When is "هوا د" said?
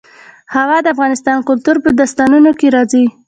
0.55-0.87